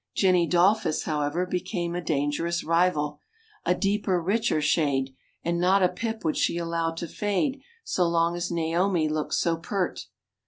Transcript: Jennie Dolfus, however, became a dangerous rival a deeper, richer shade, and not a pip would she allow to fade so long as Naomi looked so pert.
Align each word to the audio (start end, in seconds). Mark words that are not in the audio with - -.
Jennie 0.15 0.47
Dolfus, 0.47 1.03
however, 1.03 1.45
became 1.45 1.93
a 1.93 2.01
dangerous 2.01 2.63
rival 2.63 3.21
a 3.67 3.75
deeper, 3.75 4.19
richer 4.19 4.59
shade, 4.59 5.15
and 5.43 5.59
not 5.59 5.83
a 5.83 5.89
pip 5.89 6.25
would 6.25 6.35
she 6.37 6.57
allow 6.57 6.89
to 6.93 7.07
fade 7.07 7.61
so 7.83 8.07
long 8.07 8.35
as 8.35 8.49
Naomi 8.49 9.07
looked 9.07 9.35
so 9.35 9.57
pert. 9.57 10.07